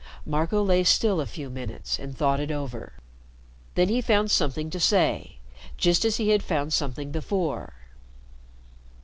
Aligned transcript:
Marco 0.25 0.63
lay 0.63 0.83
still 0.83 1.21
a 1.21 1.27
few 1.27 1.47
minutes 1.47 1.99
and 1.99 2.17
thought 2.17 2.39
it 2.39 2.49
over. 2.49 2.93
Then 3.75 3.87
he 3.87 4.01
found 4.01 4.31
something 4.31 4.71
to 4.71 4.79
say, 4.79 5.37
just 5.77 6.03
as 6.05 6.17
he 6.17 6.29
had 6.29 6.41
found 6.41 6.73
something 6.73 7.11
before. 7.11 7.73